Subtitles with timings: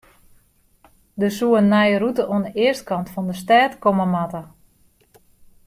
[1.23, 4.41] Der soe in nije rûte oan de eastkant fan de stêd komme moatte.